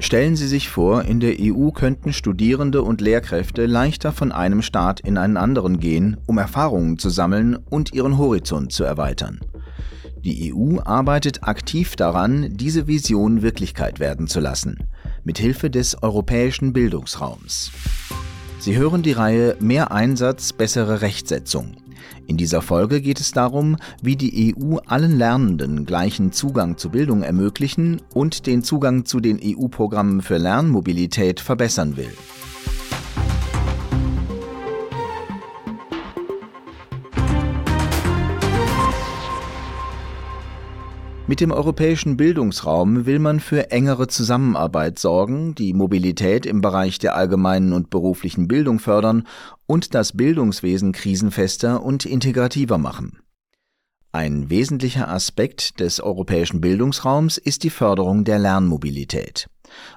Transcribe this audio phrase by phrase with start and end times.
[0.00, 5.00] Stellen Sie sich vor, in der EU könnten Studierende und Lehrkräfte leichter von einem Staat
[5.00, 9.40] in einen anderen gehen, um Erfahrungen zu sammeln und ihren Horizont zu erweitern.
[10.24, 14.78] Die EU arbeitet aktiv daran, diese Vision Wirklichkeit werden zu lassen,
[15.24, 17.72] mit Hilfe des europäischen Bildungsraums.
[18.60, 21.76] Sie hören die Reihe Mehr Einsatz, bessere Rechtsetzung.
[22.26, 27.22] In dieser Folge geht es darum, wie die EU allen Lernenden gleichen Zugang zu Bildung
[27.22, 32.12] ermöglichen und den Zugang zu den EU-Programmen für Lernmobilität verbessern will.
[41.28, 47.16] Mit dem europäischen Bildungsraum will man für engere Zusammenarbeit sorgen, die Mobilität im Bereich der
[47.16, 49.26] allgemeinen und beruflichen Bildung fördern
[49.66, 53.18] und das Bildungswesen krisenfester und integrativer machen.
[54.10, 59.48] Ein wesentlicher Aspekt des europäischen Bildungsraums ist die Förderung der Lernmobilität.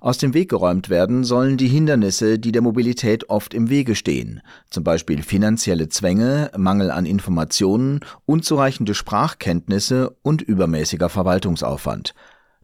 [0.00, 4.40] Aus dem Weg geräumt werden sollen die Hindernisse, die der Mobilität oft im Wege stehen,
[4.70, 12.14] zum Beispiel finanzielle Zwänge, Mangel an Informationen, unzureichende Sprachkenntnisse und übermäßiger Verwaltungsaufwand.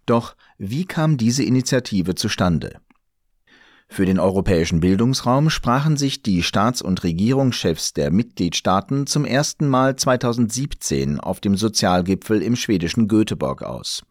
[0.07, 2.81] Doch wie kam diese Initiative zustande?
[3.89, 9.97] Für den europäischen Bildungsraum sprachen sich die Staats- und Regierungschefs der Mitgliedstaaten zum ersten Mal
[9.97, 14.03] 2017 auf dem Sozialgipfel im schwedischen Göteborg aus.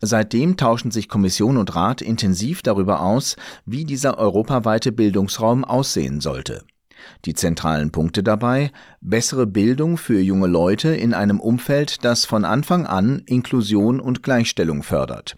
[0.00, 6.64] Seitdem tauschen sich Kommission und Rat intensiv darüber aus, wie dieser europaweite Bildungsraum aussehen sollte.
[7.24, 12.86] Die zentralen Punkte dabei bessere Bildung für junge Leute in einem Umfeld, das von Anfang
[12.86, 15.36] an Inklusion und Gleichstellung fördert.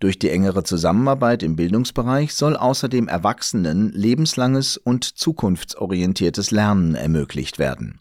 [0.00, 8.00] Durch die engere Zusammenarbeit im Bildungsbereich soll außerdem Erwachsenen lebenslanges und zukunftsorientiertes Lernen ermöglicht werden.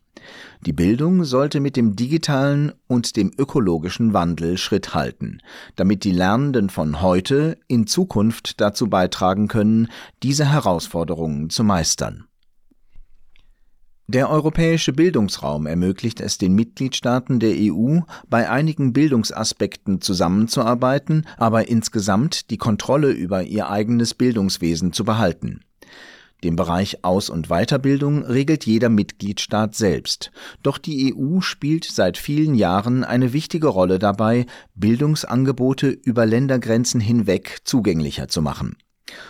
[0.65, 5.39] Die Bildung sollte mit dem digitalen und dem ökologischen Wandel Schritt halten,
[5.75, 9.89] damit die Lernenden von heute in Zukunft dazu beitragen können,
[10.23, 12.25] diese Herausforderungen zu meistern.
[14.09, 17.99] Der europäische Bildungsraum ermöglicht es den Mitgliedstaaten der EU,
[18.29, 25.59] bei einigen Bildungsaspekten zusammenzuarbeiten, aber insgesamt die Kontrolle über ihr eigenes Bildungswesen zu behalten.
[26.41, 30.31] Den Bereich Aus- und Weiterbildung regelt jeder Mitgliedstaat selbst.
[30.63, 37.57] Doch die EU spielt seit vielen Jahren eine wichtige Rolle dabei, Bildungsangebote über Ländergrenzen hinweg
[37.65, 38.77] zugänglicher zu machen.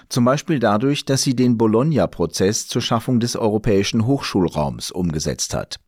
[0.09, 5.79] Zum Beispiel dadurch, dass sie den Bologna-Prozess zur Schaffung des europäischen Hochschulraums umgesetzt hat.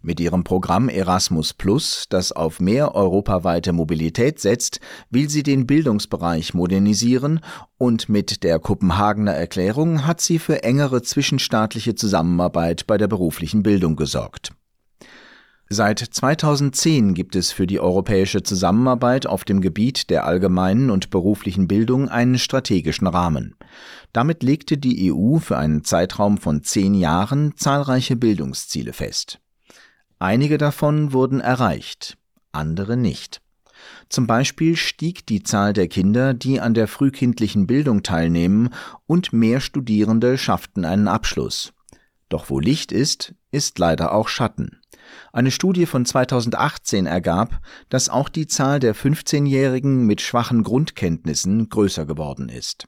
[0.00, 6.54] Mit ihrem Programm Erasmus Plus, das auf mehr europaweite Mobilität setzt, will sie den Bildungsbereich
[6.54, 7.40] modernisieren
[7.78, 13.94] und mit der Kopenhagener Erklärung hat sie für engere zwischenstaatliche Zusammenarbeit bei der beruflichen Bildung
[13.94, 14.52] gesorgt.
[15.74, 21.66] Seit 2010 gibt es für die europäische Zusammenarbeit auf dem Gebiet der allgemeinen und beruflichen
[21.66, 23.54] Bildung einen strategischen Rahmen.
[24.12, 29.40] Damit legte die EU für einen Zeitraum von zehn Jahren zahlreiche Bildungsziele fest.
[30.18, 32.18] Einige davon wurden erreicht,
[32.52, 33.40] andere nicht.
[34.10, 38.68] Zum Beispiel stieg die Zahl der Kinder, die an der frühkindlichen Bildung teilnehmen,
[39.06, 41.72] und mehr Studierende schafften einen Abschluss.
[42.28, 44.81] Doch wo Licht ist, ist leider auch Schatten.
[45.32, 52.06] Eine Studie von 2018 ergab, dass auch die Zahl der 15-Jährigen mit schwachen Grundkenntnissen größer
[52.06, 52.86] geworden ist.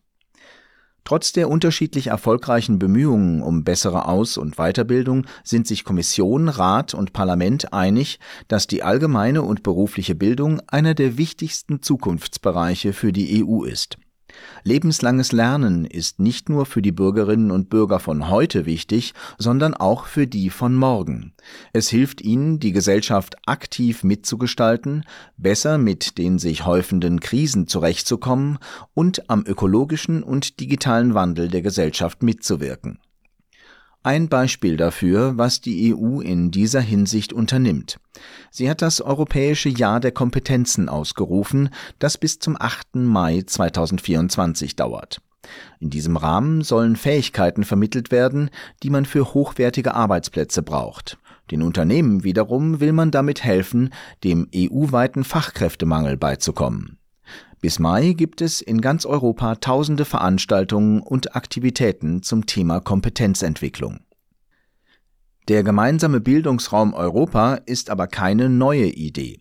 [1.04, 7.12] Trotz der unterschiedlich erfolgreichen Bemühungen um bessere Aus- und Weiterbildung sind sich Kommission, Rat und
[7.12, 8.18] Parlament einig,
[8.48, 13.98] dass die allgemeine und berufliche Bildung einer der wichtigsten Zukunftsbereiche für die EU ist.
[14.62, 20.06] Lebenslanges Lernen ist nicht nur für die Bürgerinnen und Bürger von heute wichtig, sondern auch
[20.06, 21.34] für die von morgen.
[21.72, 25.04] Es hilft ihnen, die Gesellschaft aktiv mitzugestalten,
[25.36, 28.58] besser mit den sich häufenden Krisen zurechtzukommen
[28.94, 32.98] und am ökologischen und digitalen Wandel der Gesellschaft mitzuwirken.
[34.06, 37.98] Ein Beispiel dafür, was die EU in dieser Hinsicht unternimmt.
[38.50, 41.70] Sie hat das Europäische Jahr der Kompetenzen ausgerufen,
[42.00, 42.96] das bis zum 8.
[42.96, 45.22] Mai 2024 dauert.
[45.80, 48.50] In diesem Rahmen sollen Fähigkeiten vermittelt werden,
[48.82, 51.16] die man für hochwertige Arbeitsplätze braucht.
[51.50, 53.88] Den Unternehmen wiederum will man damit helfen,
[54.22, 56.98] dem EU-weiten Fachkräftemangel beizukommen.
[57.64, 64.00] Bis Mai gibt es in ganz Europa tausende Veranstaltungen und Aktivitäten zum Thema Kompetenzentwicklung.
[65.48, 69.40] Der gemeinsame Bildungsraum Europa ist aber keine neue Idee.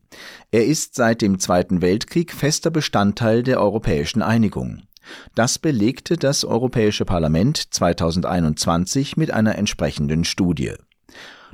[0.51, 4.81] Er ist seit dem Zweiten Weltkrieg fester Bestandteil der europäischen Einigung.
[5.33, 10.73] Das belegte das Europäische Parlament 2021 mit einer entsprechenden Studie.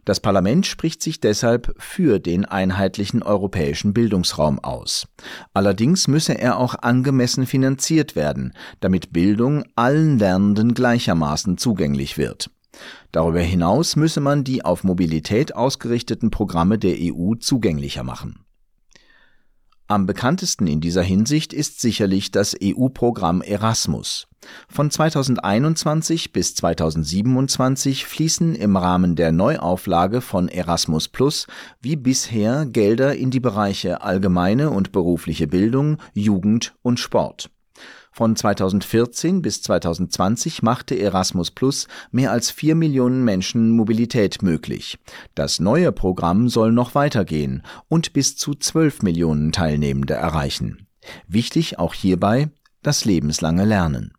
[0.05, 5.07] Das Parlament spricht sich deshalb für den einheitlichen europäischen Bildungsraum aus.
[5.53, 12.49] Allerdings müsse er auch angemessen finanziert werden, damit Bildung allen Lernenden gleichermaßen zugänglich wird.
[13.11, 18.45] Darüber hinaus müsse man die auf Mobilität ausgerichteten Programme der EU zugänglicher machen.
[19.87, 24.27] Am bekanntesten in dieser Hinsicht ist sicherlich das EU-Programm Erasmus.
[24.67, 31.47] Von 2021 bis 2027 fließen im Rahmen der Neuauflage von Erasmus Plus
[31.81, 37.49] wie bisher Gelder in die Bereiche allgemeine und berufliche Bildung, Jugend und Sport.
[38.19, 44.99] Von 2014 bis 2020 machte Erasmus Plus mehr als vier Millionen Menschen Mobilität möglich.
[45.35, 50.85] Das neue Programm soll noch weitergehen und bis zu zwölf Millionen Teilnehmende erreichen.
[51.29, 52.49] Wichtig auch hierbei
[52.81, 54.11] das lebenslange Lernen.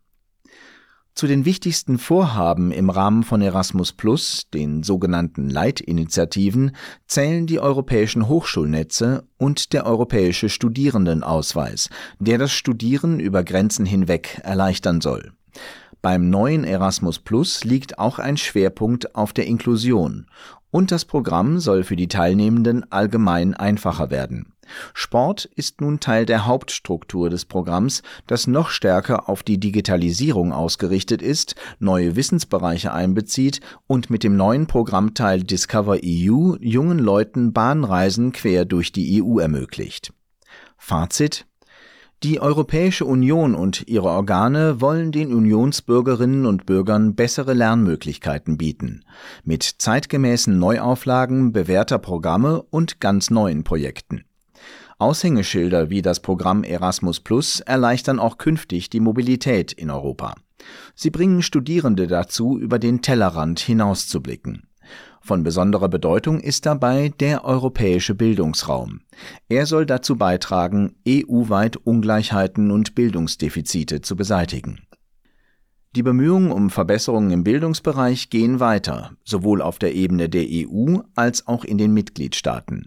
[1.13, 6.75] Zu den wichtigsten Vorhaben im Rahmen von Erasmus Plus, den sogenannten Leitinitiativen,
[7.05, 15.01] zählen die europäischen Hochschulnetze und der europäische Studierendenausweis, der das Studieren über Grenzen hinweg erleichtern
[15.01, 15.33] soll.
[16.01, 20.25] Beim neuen Erasmus Plus liegt auch ein Schwerpunkt auf der Inklusion
[20.71, 24.53] und das Programm soll für die Teilnehmenden allgemein einfacher werden.
[24.93, 31.21] Sport ist nun Teil der Hauptstruktur des Programms, das noch stärker auf die Digitalisierung ausgerichtet
[31.21, 38.65] ist, neue Wissensbereiche einbezieht und mit dem neuen Programmteil Discover EU jungen Leuten Bahnreisen quer
[38.65, 40.13] durch die EU ermöglicht.
[40.77, 41.45] Fazit
[42.23, 49.03] die Europäische Union und ihre Organe wollen den Unionsbürgerinnen und Bürgern bessere Lernmöglichkeiten bieten,
[49.43, 54.23] mit zeitgemäßen Neuauflagen bewährter Programme und ganz neuen Projekten.
[55.01, 60.35] Aushängeschilder wie das Programm Erasmus Plus erleichtern auch künftig die Mobilität in Europa.
[60.93, 64.67] Sie bringen Studierende dazu, über den Tellerrand hinauszublicken.
[65.19, 69.01] Von besonderer Bedeutung ist dabei der europäische Bildungsraum.
[69.49, 74.81] Er soll dazu beitragen, EU-weit Ungleichheiten und Bildungsdefizite zu beseitigen.
[75.95, 81.47] Die Bemühungen um Verbesserungen im Bildungsbereich gehen weiter, sowohl auf der Ebene der EU als
[81.47, 82.85] auch in den Mitgliedstaaten.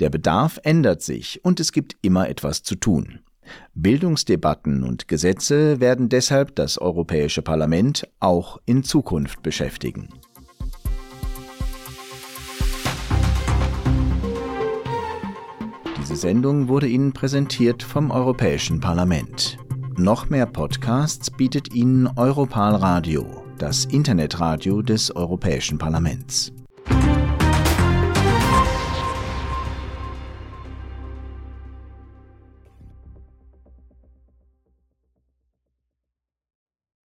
[0.00, 3.20] Der Bedarf ändert sich und es gibt immer etwas zu tun.
[3.74, 10.08] Bildungsdebatten und Gesetze werden deshalb das Europäische Parlament auch in Zukunft beschäftigen.
[15.98, 19.58] Diese Sendung wurde Ihnen präsentiert vom Europäischen Parlament.
[19.96, 26.52] Noch mehr Podcasts bietet Ihnen Europal Radio, das Internetradio des Europäischen Parlaments.